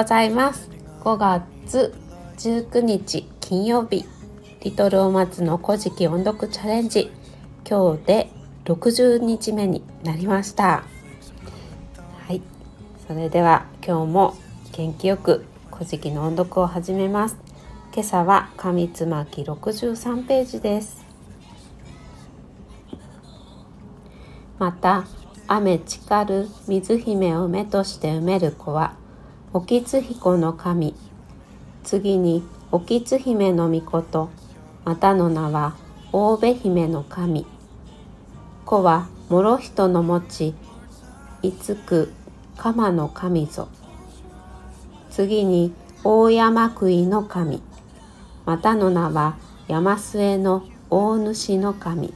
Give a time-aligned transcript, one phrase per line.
[0.00, 0.70] ございます。
[1.02, 1.94] 5月
[2.38, 4.06] 19日金曜日
[4.62, 7.10] リトルお松の古事記音読チャレンジ。
[7.68, 8.30] 今日で
[8.64, 10.84] 60日目になりました。
[12.26, 12.40] はい。
[13.06, 14.36] それでは今日も
[14.72, 17.36] 元気よく古事記の音読を始めます。
[17.92, 21.04] 今朝は上つまき63ページです。
[24.58, 25.04] また
[25.46, 28.94] 雨ちかる水姫を目として埋める子は
[29.52, 30.94] おきつ彦の神。
[31.82, 34.30] 次におきつ姫の御事。
[34.84, 35.74] またの名は
[36.12, 37.44] 大部姫の神。
[38.64, 40.54] 子は諸人の持ち
[41.42, 42.12] いつく
[42.56, 43.66] 鎌の神ぞ。
[45.10, 47.60] 次に大山杭の神。
[48.46, 52.14] またの名は山末の大主の神。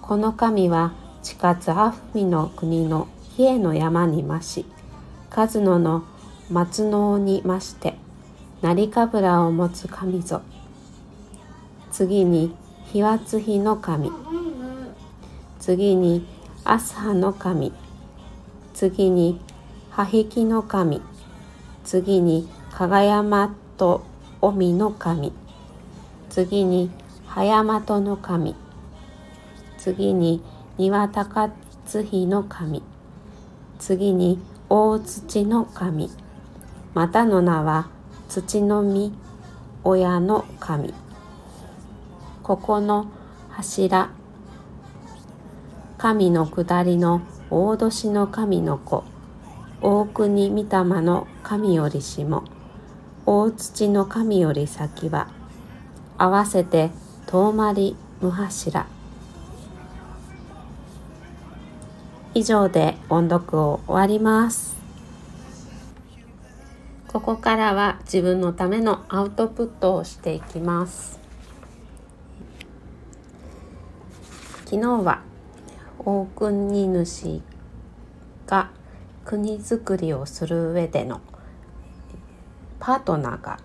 [0.00, 4.64] この神は近津アフミの国の比叡の山に増し
[5.28, 6.02] 数野の
[6.50, 7.94] 松のに増して
[8.60, 10.42] 成かぶらを持つ神ぞ。
[11.92, 12.54] 次に
[12.86, 14.10] 日はつ日の神。
[15.60, 16.26] 次に
[16.64, 17.72] アスハの神。
[18.74, 19.40] 次に
[19.90, 21.00] ハヒキの神。
[21.84, 24.02] 次に加賀山と
[24.40, 25.32] 臣の神。
[26.30, 26.90] 次に
[27.26, 28.56] 葉山との神。
[29.78, 30.42] 次に
[30.78, 31.48] 庭高
[31.86, 32.82] 津日の神。
[33.78, 36.10] 次に大土の神。
[36.92, 37.88] またの名は
[38.28, 39.12] 土の実
[39.84, 40.92] 親の神。
[42.42, 43.06] ここの
[43.48, 44.10] 柱
[45.98, 49.04] 神の下りの大年の神の子。
[49.82, 50.66] 大国御霊
[51.00, 52.42] の神よりしも。
[53.24, 55.28] 大土の神より先は
[56.18, 56.90] 合わせて
[57.26, 58.86] 遠まり無柱。
[62.34, 64.79] 以上で音読を終わります。
[67.12, 71.18] ここからは自分のためのアウトプットをしていきます。
[74.66, 75.22] 昨日は
[75.98, 77.42] 大国主
[78.46, 78.70] が
[79.24, 81.20] 国づくりをする上での
[82.78, 83.58] パートナーが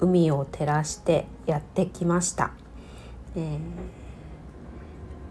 [0.00, 2.52] 海を照らしてやってきました、
[3.36, 3.58] えー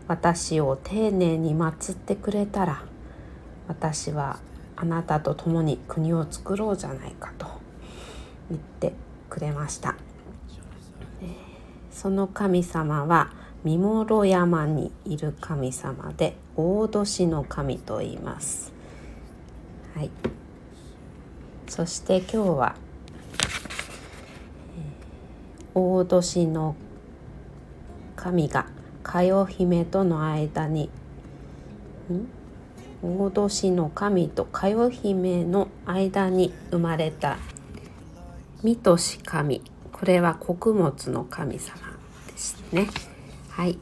[0.07, 2.83] 私を丁寧に祀ってくれたら
[3.67, 4.37] 私は
[4.77, 7.47] あなたと共に国を作ろうじゃないかと
[8.49, 8.93] 言って
[9.29, 9.95] くれました。
[11.91, 13.31] その神様は
[13.63, 18.73] 三諸山にいる神様で大年の神と言います。
[19.95, 20.11] はい。
[21.67, 22.75] そして今日は
[25.73, 26.75] 大年の
[28.15, 28.67] 神が
[29.03, 30.89] かよ姫との間に
[33.07, 37.37] 大年の神とかよ姫の間に生まれた
[38.63, 39.61] 三年神。
[39.91, 41.77] これは穀物の神様
[42.27, 42.87] ですね。
[43.49, 43.77] はい、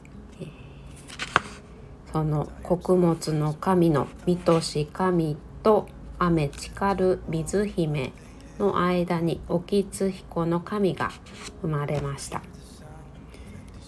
[2.12, 8.12] その穀物の神の三年神と雨かる水姫
[8.58, 11.10] の間におきつ彦の神が
[11.62, 12.42] 生まれました。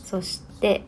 [0.02, 0.84] そして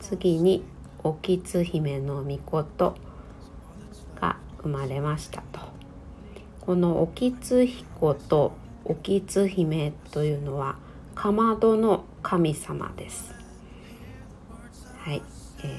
[0.00, 0.64] 次に
[1.04, 2.96] おきつ姫の御事
[4.20, 5.60] が生まれましたと。
[6.60, 8.52] このおきつ彦と
[8.84, 10.76] おきつ姫というのは
[11.14, 13.34] かまどの神様です。
[14.98, 15.22] はい、
[15.64, 15.76] えー、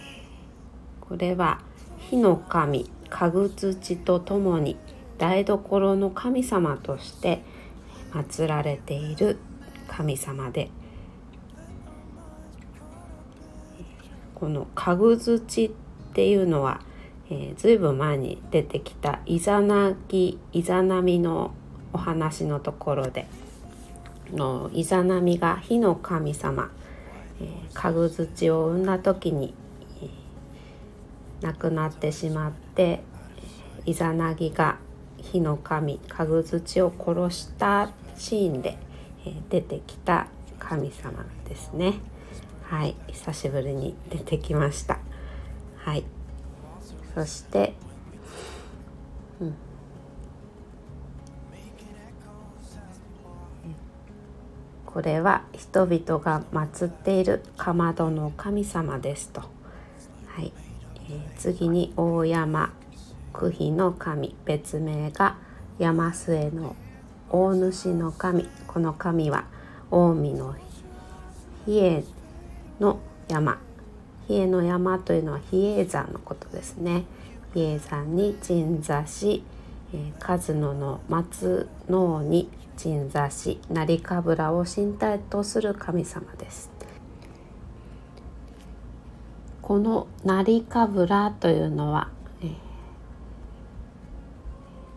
[0.99, 1.61] これは
[1.99, 4.75] 火の神家具土とともに
[5.17, 7.41] 台所の神様として
[8.11, 9.37] 祀られている
[9.87, 10.69] 神様で
[14.35, 15.71] この家具土っ
[16.13, 16.81] ていうのは、
[17.29, 21.53] えー、ずいぶん前に出てきたイザナギイザナミの
[21.93, 23.27] お話のところで
[24.31, 26.71] のイザナミが火の神様、
[27.39, 29.53] えー、家具土を産んだ時に、
[30.01, 30.09] えー、
[31.45, 33.01] 亡くなってしまって
[33.85, 34.77] イザナギが
[35.17, 38.77] 火の神家具土を殺したシーンで、
[39.25, 40.27] え、出てきた
[40.59, 41.93] 神様ですね。
[42.73, 44.97] はい久しぶりに出てきました。
[45.77, 46.03] はい。
[47.13, 47.75] そして、
[49.39, 49.55] うん、
[54.87, 60.51] これは人々が祀っているかまどの神様ですと、はい。
[61.11, 62.73] えー、次に大山
[63.33, 65.37] 九比の神別名が
[65.77, 66.75] 山末の
[67.29, 68.49] 大主の神。
[68.65, 69.45] この神は
[69.91, 70.55] 近江の
[71.67, 72.22] 比叡
[72.79, 73.59] の山
[74.27, 77.05] 比叡の山というのは比叡山のことですね
[77.55, 79.43] 家山に鎮座し、
[79.93, 86.71] えー、数野の松能に鎮座し成かぶらを身体とする神様です。
[89.61, 92.09] この成かぶらというのは、
[92.41, 92.47] え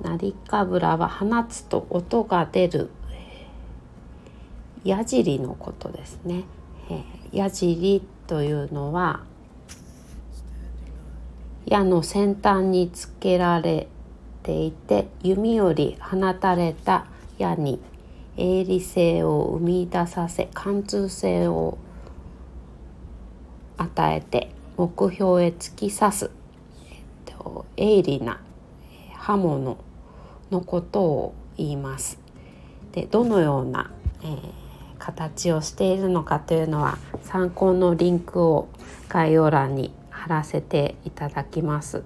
[0.02, 2.90] ー、成かぶらは放つと音が出る、
[4.82, 6.44] 矢尻のことですね。
[6.90, 9.24] えー、矢尻というのは
[11.66, 13.88] 矢の先端につけられ
[14.42, 17.06] ていて弓より放たれた
[17.38, 17.80] 矢に
[18.36, 21.78] 鋭利性を生み出させ貫通性を
[23.76, 26.30] 与えて目標へ突き刺す、
[26.90, 28.40] えっと、鋭利な
[29.14, 29.78] 刃物
[30.50, 32.18] のことを言います。
[32.92, 33.90] でどのような、
[34.22, 34.52] えー、
[35.06, 38.68] 形をしているのかというのは参考のリンクを
[39.08, 42.02] 概要欄に貼らせていただきます。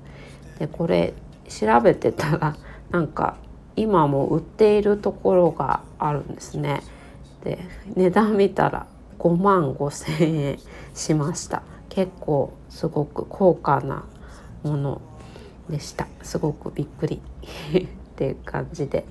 [0.58, 1.14] でこれ
[1.48, 2.56] 調べてたら
[2.90, 3.36] なんか
[3.74, 6.82] 今も売っているところがあるんですね。
[7.42, 7.58] で
[7.96, 8.86] 値段見たら
[9.18, 10.58] 5万5千円
[10.94, 14.04] しました結構すごく高価な
[14.62, 15.00] もの
[15.70, 17.86] でしたすごくびっくりっ
[18.16, 19.06] ていう感じで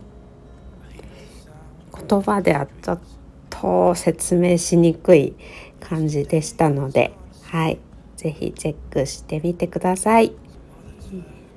[2.07, 2.99] 言葉ではちょっ
[3.61, 5.35] と説明しにくい
[5.79, 7.11] 感じでしたので
[7.43, 7.79] はい
[8.15, 10.33] ぜひチェックしてみてください。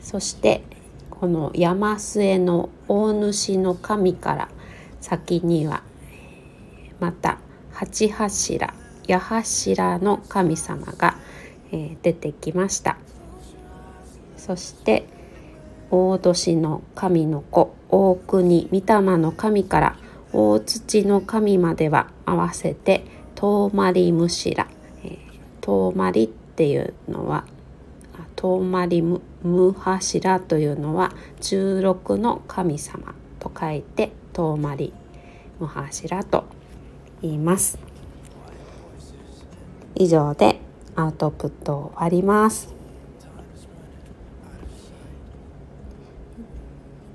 [0.02, 0.62] そして
[1.10, 4.49] この山末の大主の神から
[5.00, 5.82] 先には
[6.99, 7.38] また
[7.72, 8.75] 八柱
[9.08, 11.16] 八柱の神様が、
[11.72, 12.98] え出てきました
[14.37, 15.06] そして
[15.90, 19.96] 大年の神の子大国御霊の神から
[20.32, 24.69] 大土の神までは合わせて遠まりむしら、
[25.05, 25.19] え
[25.61, 27.44] 遠まりっていうのは
[28.37, 34.93] 遠まり無柱というのは16の神様と書いて遠まり
[35.61, 36.44] 無柱と
[37.20, 37.79] 言います。
[39.94, 40.61] 以上で
[40.96, 42.75] アウトプットを終わります。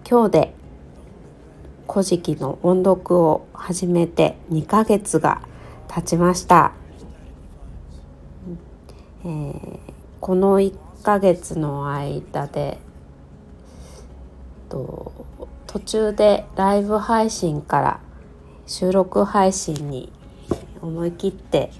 [0.09, 0.56] 今日で
[1.87, 5.41] 古事記の音読を始めて2ヶ月が
[5.87, 6.73] 経ちました。
[9.23, 9.79] えー、
[10.19, 10.73] この1
[11.03, 12.77] ヶ月の間で
[14.69, 15.11] と
[15.65, 17.99] 途中でライブ配信から
[18.65, 20.11] 収録配信に
[20.81, 21.71] 思い切って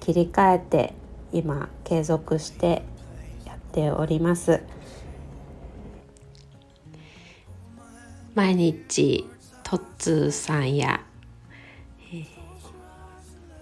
[0.00, 0.94] 切り替えて
[1.32, 2.82] 今継続して
[3.46, 4.62] やっております。
[8.34, 9.28] 毎日
[9.72, 11.00] トッツーさんや、
[12.12, 12.26] えー、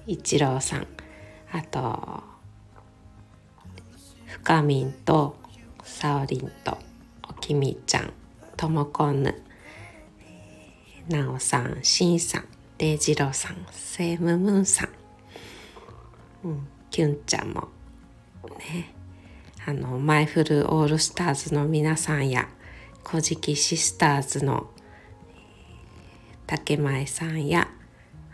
[0.08, 0.86] 一郎さん。
[1.52, 2.24] あと
[4.26, 5.36] 深みんと
[5.84, 6.76] さおりんと
[7.28, 8.12] おきみちゃん
[8.56, 9.40] ともこぬ
[11.08, 12.44] なおさんしんさん
[12.76, 14.88] でいじろうさんセイムムーンさん、
[16.42, 17.68] うん、きゅんちゃんも
[18.58, 18.92] ね
[19.64, 22.48] あのマイフルオールスターズの皆さんや
[23.04, 24.70] 古事記シスターズの
[26.50, 27.70] 竹前さんや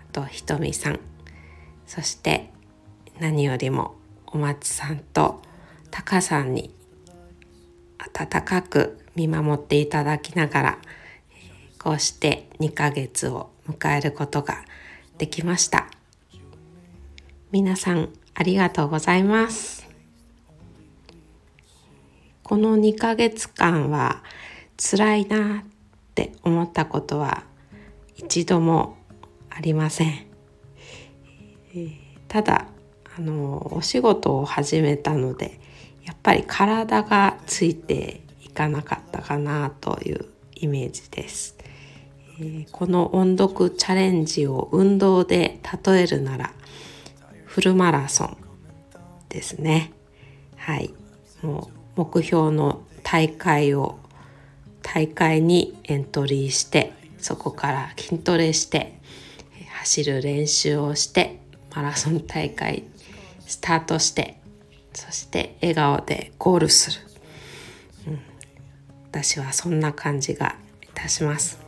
[0.08, 1.00] あとひとみさん。
[1.86, 2.50] そして
[3.20, 5.43] 何よりもお松さんと
[5.91, 6.74] タカさんに
[7.98, 10.79] 温かく見守っていただきながら
[11.79, 14.64] こうして2ヶ月を迎えることが
[15.19, 15.86] できました。
[17.52, 19.86] 皆さんありがとうございます。
[22.43, 24.22] この2ヶ月間は
[24.79, 25.64] 辛いなっ
[26.14, 27.44] て思ったことは
[28.17, 28.96] 一度も
[29.51, 30.27] ありません
[32.29, 32.67] ただ
[33.17, 35.58] あのお仕事を始めたので
[36.05, 41.56] やっぱり体がついていかなかったかなというイメージです。
[42.70, 46.53] この音読チャレンジを運動で例えるなら
[47.46, 48.37] フルマラソン
[49.31, 49.93] ですね。
[50.56, 50.94] はい。
[51.43, 53.99] もう目標の大会を
[54.82, 56.93] 大会にエントリーして
[57.26, 59.00] そこから筋トレして
[59.80, 61.40] 走る練習をして
[61.74, 62.84] マラソン大会
[63.48, 64.38] スタートして
[64.94, 67.00] そして笑顔でゴールする、
[68.06, 68.20] うん、
[69.10, 70.54] 私はそんな感じが
[70.84, 71.58] いたします。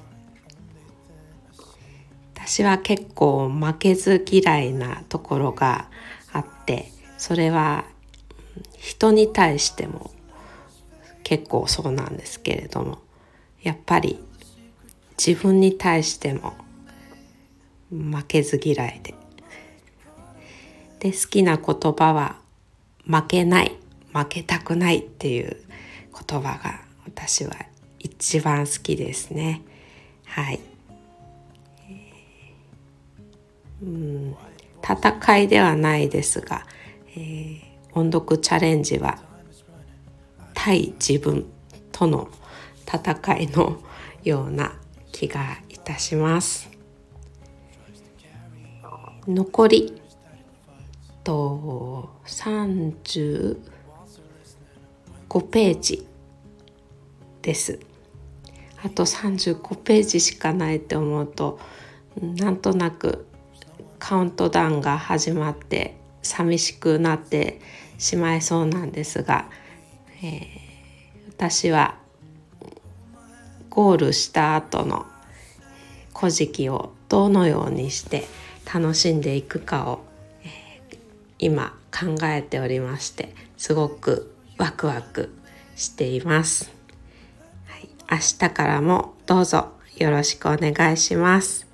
[2.37, 5.91] 私は結構負けず嫌いなところが
[6.33, 7.85] あってそれは
[8.77, 10.13] 人に対しても
[11.25, 13.01] 結構そうなんですけれども
[13.61, 14.28] やっぱり
[15.19, 16.55] 自分に対しても
[17.91, 19.15] 負けず嫌いで。
[21.01, 22.37] で好きな言葉は
[23.05, 23.73] 負けない
[24.13, 25.57] 負けたくないっていう
[26.29, 27.53] 言葉が私は
[27.99, 29.63] 一番好きですね。
[30.25, 30.61] はい。
[33.83, 34.37] うん。
[34.83, 36.65] 戦いではないですが、
[37.15, 37.61] えー、
[37.93, 39.19] 音読チャレンジは
[40.55, 41.47] 対自分
[41.93, 42.29] との
[42.87, 43.81] 戦いの
[44.25, 44.73] ような
[45.19, 46.71] 気がいたします。
[49.27, 50.01] 残り
[51.25, 53.57] と35
[55.51, 56.07] ページ
[57.43, 57.81] です。
[58.85, 61.59] あと35ページしかないって思うと
[62.21, 63.27] なんとなく
[63.99, 67.61] カウントダウンが始まって寂しくなって
[67.99, 69.51] しまいそうなんですが、
[70.23, 70.41] えー、
[71.31, 71.99] 私は
[73.79, 75.07] ゴールした後の
[76.13, 78.25] 古事記をどのようにして
[78.75, 80.01] 楽しんでいくかを、
[80.43, 80.99] えー、
[81.39, 85.33] 今考えておりましてすごくワクワク
[85.77, 86.73] しています、
[87.69, 91.69] はい、明日からもどうぞよろしくお願いします。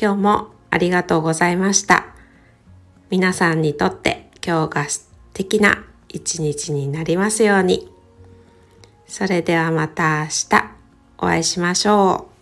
[0.00, 2.06] 今日もありがとうございました。
[3.10, 7.92] 皆さんにとって今日が素敵な一日になりますように。
[9.06, 10.64] それではまた明日
[11.18, 12.32] お会いしましょう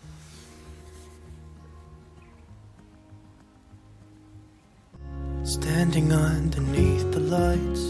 [5.44, 7.89] Standing underneath the lights